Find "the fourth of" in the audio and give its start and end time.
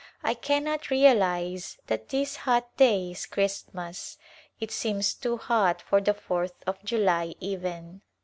6.01-6.83